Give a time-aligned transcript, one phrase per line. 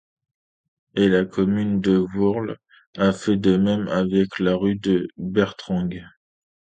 [0.95, 2.57] Et la commune de Vourles
[2.97, 6.03] a fait de même avec la rue de Bertrange.